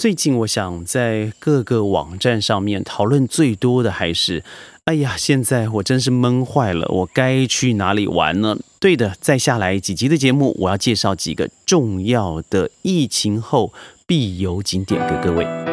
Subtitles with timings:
[0.00, 4.42] 最近我想在各个网站上面讨论最多的还是，
[4.84, 8.56] 哎呀，现在我真是闷坏了，我该去哪里玩呢？
[8.80, 13.74] 对的，再下来几集的节目，我要介绍几个重要的疫情后
[14.06, 15.69] 必游景点给各位。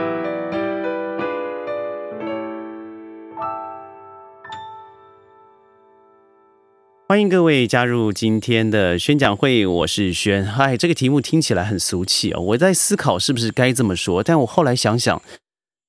[7.09, 10.45] 欢迎各位加入今天的宣讲会，我是轩。
[10.45, 15.21] 嗨，这个题目听起来很俗气哦，我在思考是不是该这么说，但我后来想想，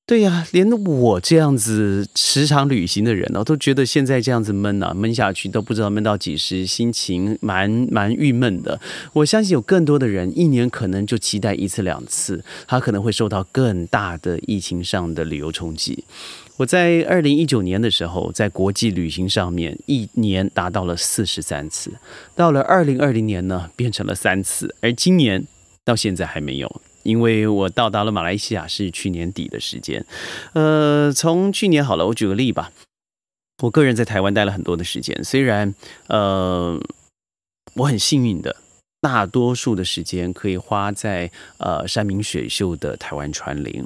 [0.06, 8.80] 对呀，连我这样子时常旅行的人呢，都觉得现在这样子闷啊，闷下去都不知道闷到几时，心情蛮蛮郁闷的。
[9.14, 16.04] 我相信有更多的人一年可能就期待一次两次，他可能会受到更大的疫情上的旅游冲击。
[16.58, 21.92] 我在二零一九年的时候，在国际旅行上面一年达到了四十三次，
[22.34, 25.46] 到了二零二零年呢，变成了三次，而今年
[25.84, 30.04] 到现在还没有，因为我到达了马来西亚是去年底的时间。
[30.54, 32.72] 呃，从去年好了，我举个例吧，
[33.62, 35.72] 我个人在台湾待了很多的时间，虽然
[36.08, 36.80] 呃，
[37.74, 38.56] 我很幸运的。
[39.00, 43.84] 大多数的时间可以花在呃山明水秀的台湾川林，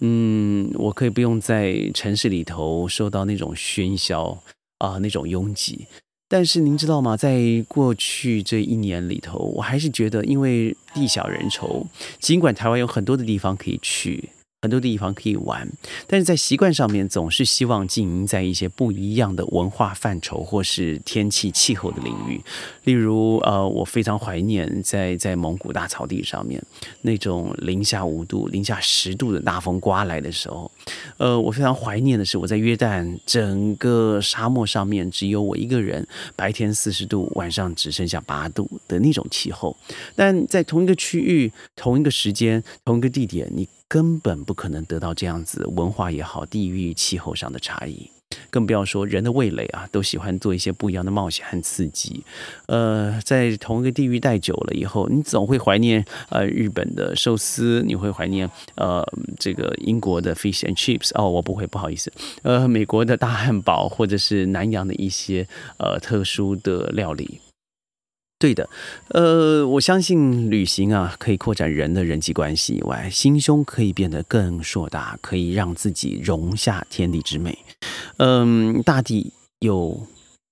[0.00, 4.36] 嗯，我可以不用在城市里头受到那种喧嚣
[4.78, 5.86] 啊那种拥挤。
[6.28, 7.16] 但是您知道吗？
[7.16, 11.86] 在过去这一年里头，我还是觉得，因为地小人稠，
[12.18, 14.28] 尽管台湾有很多的地方可以去。
[14.60, 15.70] 很多地方可以玩，
[16.08, 22.40] 但是在习惯上面总是希望经营在一些不一样的文化范畴或是天气气候的领域。
[22.82, 26.60] 例如，呃，我非常怀念在在蒙古大草地上面
[27.02, 30.68] 那种零下五度、零下十度的大风刮来的时候。
[31.18, 39.76] 呃，我非常怀念的是我在约旦整个沙漠上面只有我一个人，白天四十度，晚上只剩下八度的那种气候。
[40.16, 43.68] 但在同一个区域、同一个时间、同一个地点，你。
[43.88, 48.10] 根本不可能得到这样子文化也好、地域气候上的差异，
[48.50, 52.22] 更不要说人的味蕾啊，都喜欢做一些不一样的冒险和刺激。
[52.66, 59.02] 呃，在同一个地域待久了以后，你总会怀念呃日本的寿司，你会怀念呃
[59.38, 61.10] 这个英国的 fish and chips。
[61.14, 62.12] 哦，我不会，不好意思。
[62.42, 65.48] 呃，美国的大汉堡，或者是南洋的一些
[65.78, 67.40] 呃特殊的料理。
[68.38, 68.68] 对的，
[69.08, 77.58] 呃，我相信旅行啊，可以扩展人的人际关系以外，心胸可以变得更硕大，可以让自己容下天地之美。
[78.18, 80.06] 嗯，大地有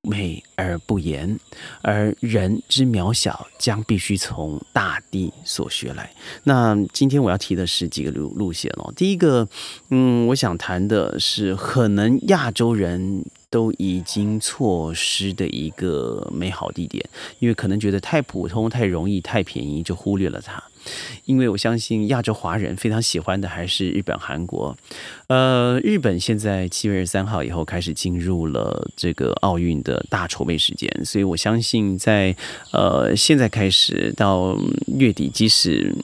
[0.06, 1.39] 美而不言，
[1.83, 6.11] 而人之渺小将必须从大地所学来。
[6.44, 8.93] 那今天我要提的是几个路路线哦。
[8.97, 9.47] 第一个，
[9.91, 13.25] 嗯，我想谈的是可能亚洲人。
[13.49, 17.09] 都已经错失的一个美好地点，
[17.39, 20.62] 因为可能觉得太普通、太容易、太便宜，就忽略了它。
[21.25, 24.77] 因为我相信亚洲华人非常喜欢的还是日本、韩国。
[25.29, 32.35] 呃，日本现在七月二十三号以后开始进入了这个奥运的大筹备时间，所以我相信在
[32.73, 35.95] 呃现在开始到月底，即使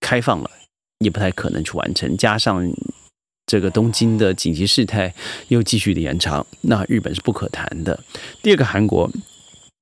[0.00, 0.50] 开放了，
[0.98, 2.16] 也不太可能去完成。
[2.16, 2.68] 加上
[3.46, 5.14] 这个东京的紧急事态
[5.48, 8.02] 又继续的延长，那日本是不可谈的。
[8.42, 9.10] 第二个，韩国，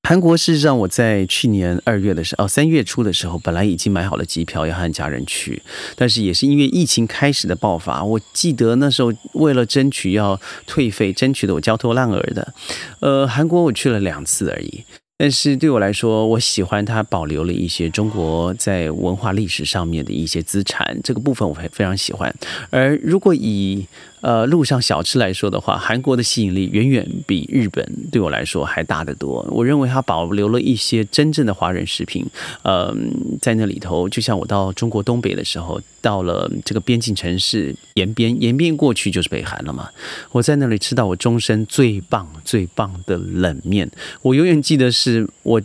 [0.09, 5.63] 韩国事实上我在去年二月的时候，哦三月初的时候，本来已经买好了机票要和家人去，
[5.95, 12.53] 但是也是因为疫情开始的爆发，我记得那时候为了争取要退费，争取的我焦头烂额的。
[12.99, 14.85] 呃，韩国我去了两次而已。
[15.22, 22.34] 但是对我来说，我喜欢它保留了一些中国在文化历史上面的一些资产，这个部分我非非常喜欢。
[22.71, 23.87] 而如果以
[24.22, 29.44] 呃，路上小吃来说的话，韩国的吸引力远远比日本对我来说还大得多。
[29.50, 32.25] 我认为它保留了一些真正的华人食品，
[32.62, 32.97] 呃，
[33.41, 39.89] 在那里头，就像我到中国东北的时候，到了这个边境城市延边，延边过去就是北韩了嘛。
[40.31, 43.91] 我在那里吃到我终身最棒最棒的冷面，
[44.22, 45.12] 我永远记得是
[45.43, 45.61] 我。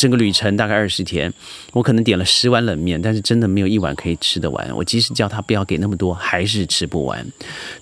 [0.00, 1.34] 整个旅程大概二十天，
[1.72, 4.76] 我可能点了十碗冷面，但是真的没有一碗可以吃得完。
[4.76, 7.26] 我即使叫他不要给那么多，还是吃不完。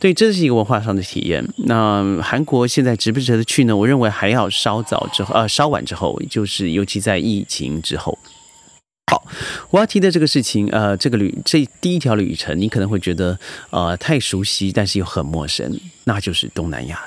[0.00, 1.47] 对，这是一个文化上的体验。
[1.67, 3.76] 那韩国现在值不值得去呢？
[3.76, 8.19] 我认为还要稍早之后，呃，稍晚之后，就是尤其在疫情之后。
[9.12, 9.23] 好，
[9.69, 13.38] 我要提的这个事情，呃，这个旅这第一条旅程，你可能会觉得
[13.69, 16.99] 呃太熟悉，但是又很陌生，那就是东南亚。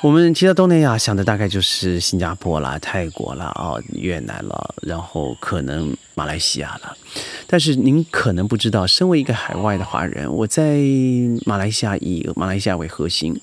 [0.00, 6.96] 我们提到东南亚，想的大概就是新加坡啦、泰国啦、哦越南了，然后可能马来西亚了。
[7.48, 10.78] 但是您可能不知道，身为一个海外的华人，我在
[11.44, 13.38] 马来西亚以马来西亚为核心。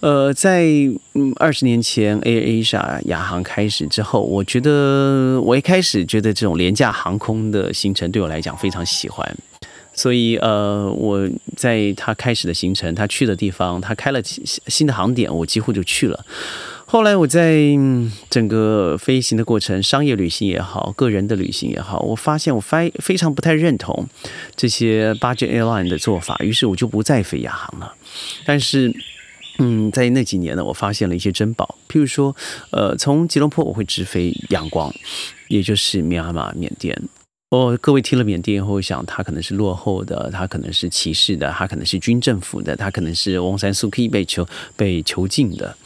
[0.00, 0.64] 呃，在
[1.12, 9.36] 嗯二十年前 A A 亚亚航开始之后，我觉得我一开始觉得这种廉价航空的行程对我来讲非常喜欢。
[10.00, 16.24] 所以呃，我在他开始的行程，他去的地方，他开了新的航点，我几乎就去了。
[16.86, 17.54] 后来我在
[18.30, 24.08] 整个飞行的过程，商业旅行也好，个人的旅行也好，我发现我非非常不太认同
[24.56, 27.92] 这些 budget airline 的做法，于是我就不再飞亚航了。
[28.46, 28.90] 但是，
[29.58, 32.34] 嗯，在那几年呢，我发现了一些珍宝，譬如说，
[32.70, 34.90] 呃，从吉隆坡我会直飞阳光，
[35.48, 36.98] 也就是米亚马缅甸。
[37.50, 45.76] 哦，各位听了缅甸以后想，他可能是落后的，他可能是歧视的，他可能是军政府的，他可能是翁山苏 K 被囚被囚禁的。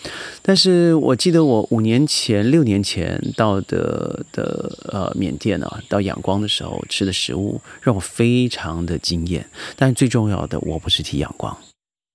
[0.42, 9.48] 但是我记得我五年前、六年前到的的呃缅甸啊，到仰光的时候吃的食物让我非常的惊艳。
[9.74, 11.56] 但最重要的，我不是提仰光。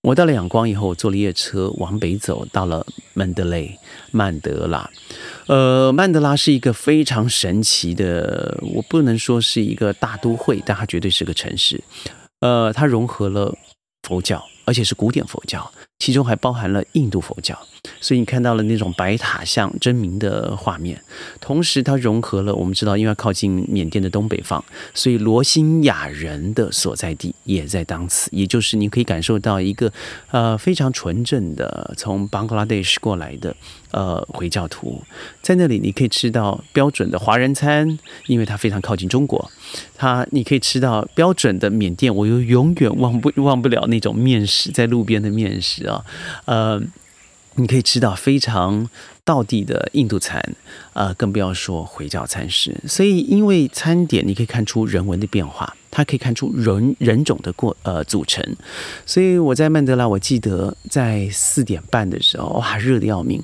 [0.02, 3.78] 我到了仰光以后，坐了夜车往北走，到了曼德雷
[4.12, 4.90] 曼德拉。
[5.48, 11.84] 呃，曼德拉是一个非常神奇的，我不能说是一个大都会，但它绝对是个城市。
[12.40, 13.54] 呃，它融合了
[14.04, 15.72] 佛教，而且是古典佛教。
[16.00, 17.60] 其中还包含了印度佛教，
[18.00, 20.98] 所以你看到了那种白塔像真名的画面。
[21.42, 24.64] 同时，它融合了我们知道，因为靠近缅甸的东北方，
[24.94, 28.30] 所以罗兴亚人的所在地也在当此。
[28.32, 29.92] 也就是你可以感受到一个
[30.32, 33.54] 呃非常纯正的从 Bangladesh 过来的
[33.92, 35.04] 呃回教徒，
[35.42, 39.52] 在那里你可以吃到标准的华人餐，因为它非常靠近中国。
[39.98, 45.88] 它你可以吃到标准的缅甸，我又永远忘不忘不了那种面食，在路边的面食。
[45.88, 46.04] 啊，
[46.46, 46.82] 呃，
[47.56, 48.90] 你可以吃到非常
[49.24, 50.42] 道地的印度餐，
[50.94, 52.76] 呃，更不要说回教餐食。
[52.88, 58.44] 所以，因为餐点你可以看出人文的变化，它可以看出人人种的过呃组成。
[59.06, 63.42] 所以我在曼德拉，我记得在四点半的时候，哇，热的要命！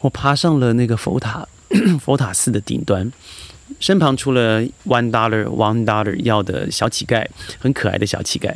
[0.00, 1.46] 我爬上了那个佛塔
[2.00, 3.10] 佛塔寺的顶端，
[3.80, 7.26] 身旁除了 one dollar one dollar 要的小乞丐，
[7.58, 8.54] 很可爱的小乞丐。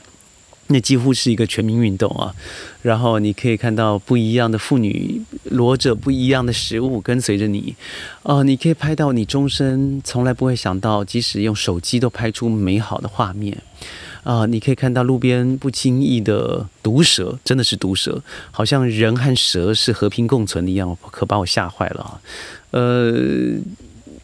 [0.69, 2.35] 那几乎是一个全民运动啊！
[2.83, 7.75] 然后你可以看到不一样的妇女裸着不一样的食物跟随着你，
[8.23, 13.57] 哦，你可以拍到你终身从来不会想到，即使用手机都拍出美好的画面
[14.25, 14.45] 啊！
[14.47, 22.21] 你可以看到路边不经意的毒蛇，真的是毒蛇，好像人和蛇是和平共存的一样，可把我吓坏了啊！
[22.73, 23.57] 呃。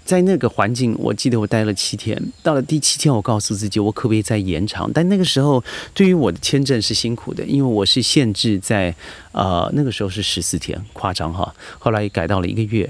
[0.05, 2.21] 在那个环境，我记得我待了七天。
[2.43, 4.91] 到了第七天，我告诉自己，我可不可以再延长？
[4.93, 5.63] 但那个时候，
[5.95, 8.95] 对于我的签证是辛苦的，因为我是限制在。
[9.35, 11.53] 呃，那个时候是十四天，夸张哈。
[11.81, 12.89] 后来改到了一个月，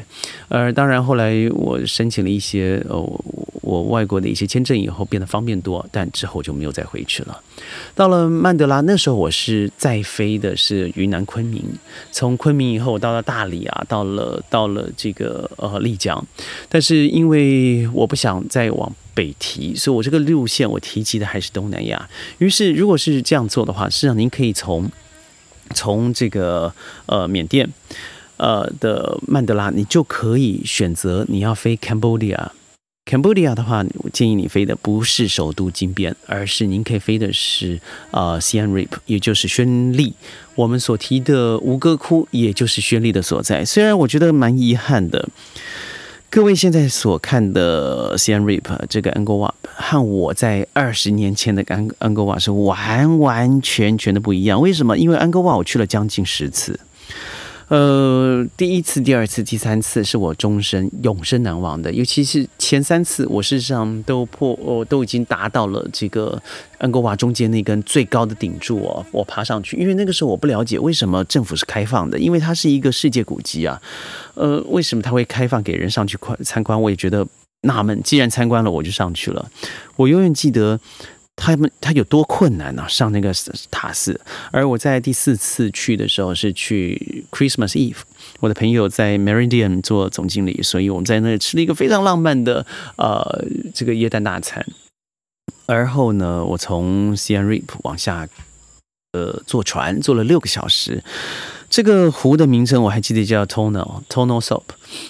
[0.49, 3.01] 呃，当然后来我申请了一些呃
[3.63, 7.41] 我外国的一些签证以后变得方便多，但之后就没有再回去了。
[7.95, 11.65] 到了曼德拉，那时候我是在飞的是云南昆明，
[12.13, 16.23] 从昆明以后我到了大理啊，到了到了这个呃丽江，
[16.69, 22.09] 但是因为我不想再往北提，所以我这个路线我提及的还是东南亚。
[22.39, 24.91] 于是如果是这样做的话，实际上您可以从。
[25.75, 26.73] 从这个
[27.07, 27.67] 呃缅甸
[28.37, 32.51] 呃的曼德拉，你就可以选择你要飞 Cambodia。
[33.07, 37.81] Cambodia 的话，我建议你飞的不是首都金边，而是您可以飞的是
[38.11, 40.13] 呃 Siem Reap，也就是宣利。
[40.55, 43.65] 我们所提的吴哥窟，也就是宣利的所在。
[43.65, 45.31] 虽然我觉得蛮遗憾的。
[46.35, 51.95] 各位现在所看的 CN Rip 这个 Angle Wap 和我在二十年前的 Angle
[52.25, 54.61] Wap 是完完全全的不一样。
[54.61, 54.99] 为什么？
[54.99, 56.81] 因为 Angle Wap 我去了将近十次。
[57.69, 66.41] 呃，第一次、第二次、第三次是我终身永生难忘的，尤其是前三次，我事实上都破，我都已经达到了这个
[66.77, 73.81] 安哥瓦中间那根最高的顶柱哦，我爬上去，因为那个时候我不了解为什么政府是开放的，因为它是一个世界古迹啊，
[74.35, 76.81] 呃，为什么它会开放给人上去观参观？
[76.81, 77.27] 我也觉得
[77.63, 79.51] 纳闷，既然参观了，我就上去了。
[79.97, 80.79] 我永远记得。
[81.37, 82.87] 他们他有多困难呢？
[82.89, 83.33] 上那个
[83.71, 87.99] 塔寺，而我在第四次去的时候是去 Christmas Eve，
[88.41, 92.65] 我的朋友在 Meridian 做总经理，所以我们在那里吃了一个非常浪漫的
[92.97, 94.65] 呃这个耶诞大餐。
[95.67, 98.29] 而后呢，我从 Siem Reap 往下
[99.13, 101.03] 呃坐船，坐了六个小时。
[101.69, 104.63] 这个湖的名称我还记得叫 Tono Tono Soap。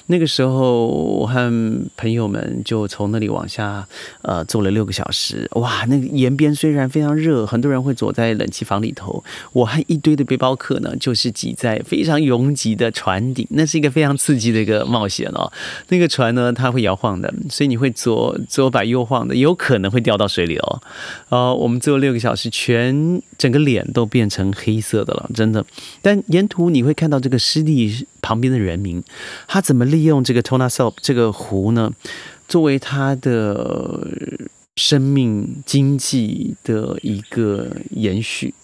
[0.07, 1.53] 那个时候我和
[1.97, 3.87] 朋友们就从那里往下，
[4.23, 5.47] 呃，坐了六个小时。
[5.57, 9.23] 哇，那个沿边虽然非常热，很多人会躲在冷气房里头。
[9.53, 15.53] 我和一堆的背包客呢，就是挤在非常拥挤的船顶，那是一个非常刺激的一个冒险哦。
[15.89, 20.81] 那个船呢，它会摇晃的，所以你会左左摆右晃的，有可能会掉到水里哦。
[21.29, 25.63] 呃，我们坐六个小时，全整个脸都变成黑色的了，真的。
[26.01, 26.54] 但沿途。
[26.55, 29.03] 图你会看到这个湿地旁边的人民，
[29.49, 31.91] 他怎么利用这个 t o n a s o p 这个湖呢？
[32.47, 34.07] 作为他的
[34.77, 38.55] 生命经济的一个延续。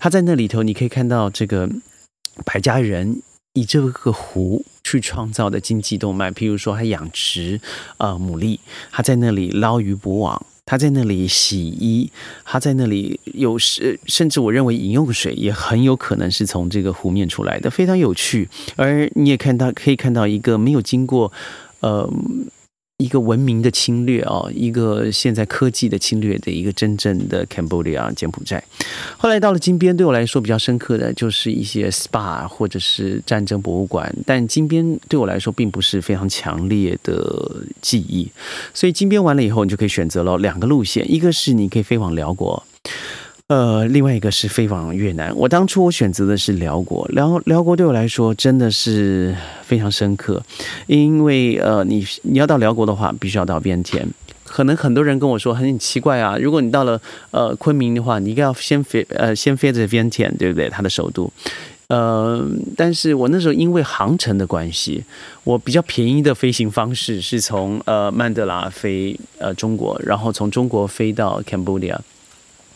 [0.00, 1.70] 他在那里头，你可以看到这个
[2.44, 3.22] 百家人
[3.52, 7.60] 以这个湖去创造的经济动脉，譬如说他养殖
[7.98, 8.58] 呃牡蛎，
[8.90, 10.44] 他在那里捞鱼捕网。
[10.66, 12.10] 他在那里洗衣，
[12.44, 18.48] 他在那里有时甚至我认为饮用水也很有可能是从这个湖面出来的，非常有趣。
[18.74, 21.32] 而你也看到，可以看到一个没有经过，
[21.80, 22.12] 呃。
[22.98, 28.62] 一个文明的侵略啊，一个现在科技的侵略的一个真正的 Cambodia 柬埔寨。
[29.18, 38.30] 后来到了金边，对我来说比较深刻的就是一些 SPA 或者是战争博物馆，但金边对我来说并不是非常强烈的记忆。
[38.72, 42.64] 所以金边完了以后，你就可以选择了两个路线，一个是你可以飞往辽国。
[43.48, 45.32] 呃，另外一个是飞往越南。
[45.36, 50.42] 我当初我选择的是辽国，辽辽国对我来说真的是非常深刻，
[50.88, 54.04] 因为呃，你你要到辽国的话，必须要到边田。
[54.42, 57.00] 可能很多人跟我说很奇怪啊，如果你到了
[57.30, 60.68] 呃昆明的话，你应该要先飞呃先飞着边田，对不对？
[60.68, 61.32] 它的首都。
[61.86, 62.44] 呃，
[62.76, 65.04] 但是我那时候因为航程的关系，
[65.44, 71.96] 我比较便宜的飞行方式是从呃曼德拉飞呃中国，然后从中国飞到 Cambodia。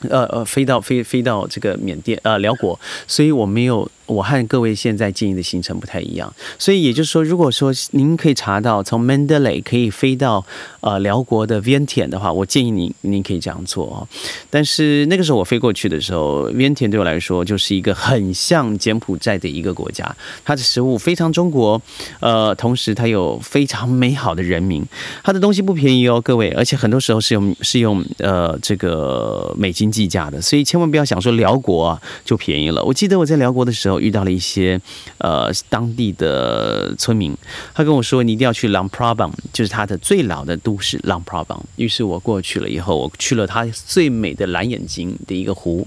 [0.09, 3.90] 呃呃，飞到飞飞到这个缅甸呃辽国，所以我没有。
[4.11, 10.45] 我和各位现在建议的行程不太一样，所以也就是说，如果说您可以查到从曼德雷可以飞到
[10.81, 14.09] 呃辽国的 Vientian 的话，我建议您您可以这样做哦。
[14.51, 21.81] 但是那个时候我飞过去的时候，Vientian 对我来说就是一个很像柬埔寨的一个国家，它的食物非常中国，
[22.21, 24.85] 呃，同时它有非常美好的人民，
[25.23, 32.83] 它的东西不便宜哦，各位，而且很多时候是用是用呃这个美金计价的，所以千万不要想说辽国啊就便宜了。
[32.83, 34.01] 我记得我在辽国的时候。
[34.01, 34.81] 遇到了一些
[35.19, 37.37] 呃当地的村民，
[37.75, 41.61] 他跟我说你一定要去 Long Prabang，就是他的最老的都市 Long Prabang。
[41.77, 45.87] 于是我过去了以后，我去了它最美的蓝眼睛的一个湖，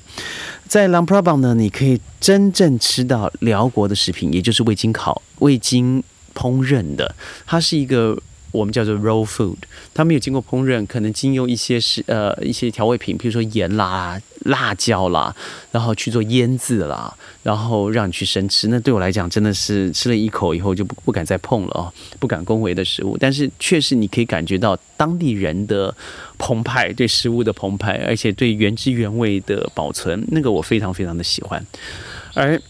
[0.68, 8.18] 在 Long Prabang 呢，你可以真正吃到辽国的食品，也就是未经烤、未经烹饪的，它是一个。
[8.54, 9.58] 我们叫做 raw food，
[9.96, 15.36] 它没有经过烹饪，可能经由一些是呃一些调味品，比如说盐啦、辣椒啦，
[15.72, 18.68] 然后去做腌制啦，然后让你去生吃。
[18.68, 23.18] 那对我来讲，真的是吃了一口以后就不不敢再碰了哦，不敢恭维的食物。
[23.20, 25.92] 但是确实你可以感觉到当地人的
[26.38, 31.66] 澎湃，对食物的澎湃，而且对原汁原味的保存，那个我非常非常的喜欢。
[32.36, 32.62] 而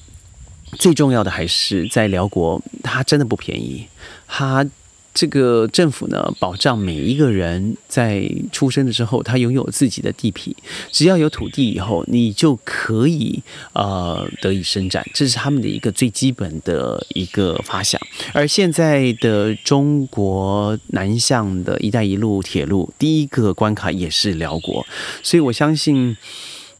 [0.79, 3.85] 最重要的还是在辽国，它真的不便宜，
[4.27, 4.65] 它。
[5.13, 10.55] 这个政府呢，保障每一个人在出生的时候，他拥有自己的地皮，
[10.91, 13.41] 只要有土地以后，你就可以
[13.73, 18.01] 呃得以伸展，这是他们的一个最基本的一个发想。
[18.33, 24.85] 而现在的中国南向的一带一路铁路，第一个关卡也是辽国，
[25.21, 26.17] 所以我相信。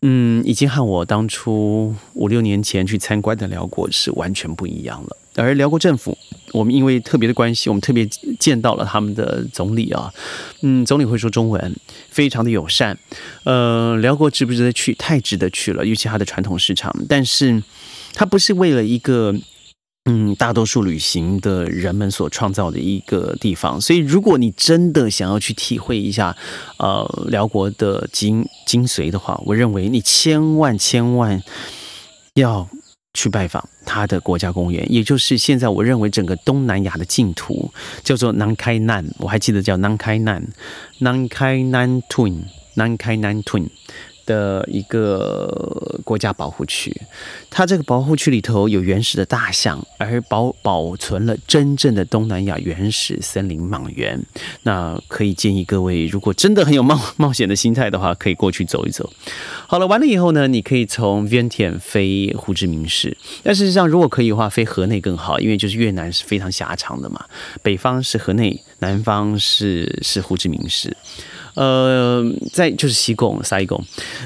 [0.06, 5.16] 嗯，已经和我当初五六年前去参观的辽国是完全不一样了。
[5.36, 6.18] 而辽国政府，
[6.54, 8.06] 我们因为特别的关系，我们特别
[8.40, 10.14] 见到了他们的总理啊。
[10.62, 11.76] 嗯，总理会说中文，
[12.10, 12.98] 非常的友善。
[13.44, 14.94] 呃，辽国值不值得去？
[14.94, 16.96] 太值得去了，尤其它的传统市场。
[17.10, 17.62] 但是，
[18.14, 19.36] 它不是为了一个。
[20.06, 26.36] 嗯，大多数旅行的人们所创造的一个地方，所以如果你真的想要去体会一下，
[26.76, 31.42] 呃，辽国的精精髓的话，我认为你千万千万
[32.34, 32.68] 要
[33.14, 37.72] 去拜访他的国家公园，也就是现在我认为整个东南亚的净土，
[38.04, 40.44] 叫做南开南，我还记得叫南开南，
[41.00, 42.44] 南开南 Twin，
[42.76, 43.68] 南开南 Twin。
[44.26, 46.96] 的一个国家保护区，
[47.50, 54.20] 它这个保护区里头有原始的大象，而保保存了真正的东南亚原始森林莽原。
[54.64, 59.10] 那可以建议各位，如果真的很有冒冒险的心态的话，可以过去走一走。
[59.68, 63.18] 好了，完了以后呢，你可以从 Vientian 飞胡志明市。
[63.44, 67.26] 但事实上，如果可以的话，飞河内更好，因为就是越南是非常狭长的嘛，
[67.62, 70.96] 北方是河内，南方是是胡志明市。
[71.56, 73.84] 呃，在就是西贡、塞贡，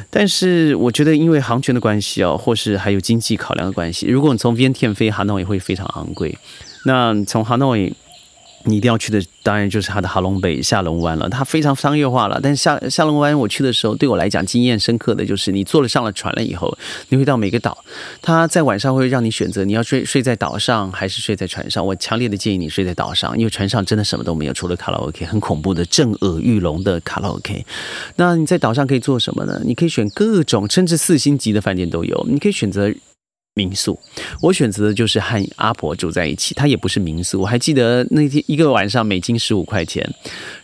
[0.10, 6.38] 但是我觉得因为航权的关系哦，或是还有经济考量的关系，如果你从 Vientiane 飞哈诺也会非常昂贵。
[6.86, 7.76] 那从哈诺
[8.64, 11.30] 你一定要去的，当然就是它的哈龙北下龙湾了。
[11.30, 16.78] 它非常商业化了，但下下龙湾我去的时候，对我来讲经验深刻的就是，你坐了上了船了以后，
[17.10, 17.78] 你会到每个岛，
[18.22, 21.86] 它在晚上会让你选择你要睡睡在岛上还是睡在船上。
[21.86, 27.66] 我强烈的建议你睡在岛上，因为船上真的什么都没有，除了卡拉 OK，很恐怖的震耳欲聋的卡拉 OK。
[28.18, 29.62] 那你在岛上可以做什么呢？
[29.64, 32.94] 你可以选各种甚至四星级的饭店都有，你可以选择。
[33.58, 34.00] 民宿，
[34.40, 36.54] 我选择的就是和阿婆住在一起。
[36.54, 40.08] 她也不是民宿，我还记得那天一个晚上每金十五块钱，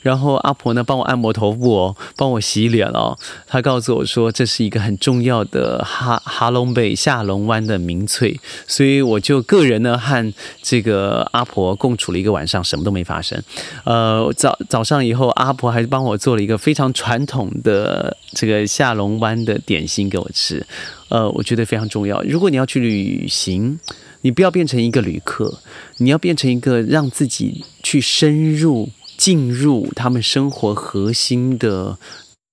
[0.03, 3.17] 然后阿婆呢帮我按摩头部哦，帮我洗脸哦。
[3.47, 10.31] 她告诉我说这是一个很重要的哈哈龙贝下龙湾的名粹，所以我就个人呢和
[10.61, 13.41] 这个阿婆共处了一个晚上，什么都没发生。
[13.85, 20.63] 呃，早早上以后，阿婆还帮我做了一个非常传统的这个下龙湾的点心给我吃。
[21.09, 22.21] 呃，我觉得非常重要。
[22.23, 23.79] 如果你要去旅行，
[24.21, 25.59] 你不要变成一个旅客，
[25.97, 28.89] 你要变成一个让自己去深入
[29.23, 31.97] 进入他们生活核心的。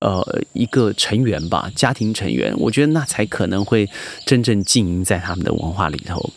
[0.01, 0.25] 呃，
[0.55, 3.87] 一个成员吧，家庭成员，我觉得那才可能会
[4.25, 6.33] 真正经营在他们的文化里头。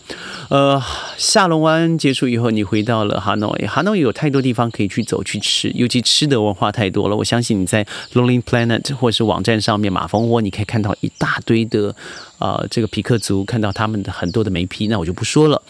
[0.50, 0.84] 呃，
[1.18, 7.16] 下龙湾结束以后，你回到了哈诺伊，哈诺伊有太多地方可以去走去吃，尤其吃的文化太多了。
[7.16, 11.96] 我相信你在 Lonely Planet 或是网站上面马蜂窝，你可以看到一大堆的
[12.40, 15.62] 啊，这个皮克族，看到他们的很多的梅皮，那我就不说了。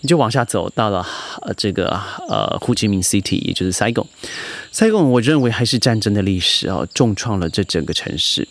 [0.00, 1.06] 你就往下走到了
[1.42, 1.88] 呃这个
[2.28, 4.06] 呃胡志明 City，也就是 Saigon。
[4.72, 8.46] Saigon 我认为还是战争的历史啊，重创了这整个城市。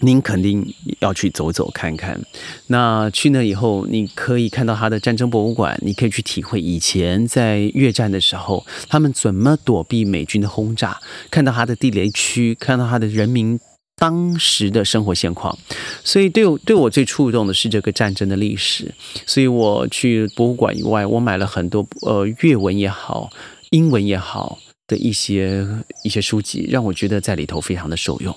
[0.00, 2.20] 您肯定要去走走看看。
[2.68, 11.00] 那去那以后，你可以看到他的战争博物馆，你可以去体会以前在越战的时候他们怎么躲避美军的轰炸，
[11.32, 13.58] 看到他的地雷区，看到他的人民。
[13.98, 15.58] 当时的生活现况，
[16.04, 18.94] 所以对我对我最触动的是这个战争的历史。
[19.26, 23.28] 所以我去博物馆以外，我买了很多呃粤文也好，
[23.70, 25.66] 英文也好的一些
[26.04, 28.34] 一些书籍，让我觉得在里头非常的受用。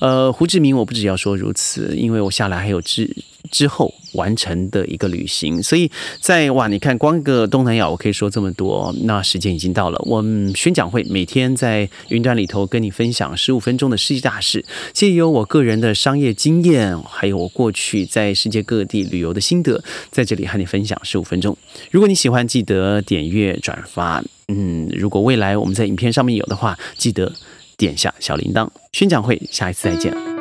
[0.00, 3.16] 呃，胡志明，我不只要说如此，因为我下来还有知。
[3.50, 8.94] 之后完成的一个旅行，所以在哇，你看光个东南亚，我可以说这么多。
[9.02, 21.56] 那时间已经到了，我们宣讲会每天在云端里头跟你分享十五分钟的世界大事，借由我个人的商业经验，还有我过去在世界各地旅游的心得，在这里和你分享十五分钟。
[21.90, 24.22] 如果你喜欢，记得点阅转发。
[24.48, 27.32] 嗯，如果未来我们在影片上面有的话，记得
[27.76, 28.68] 点下小铃铛。
[28.92, 30.35] 宣讲会，下一次再见。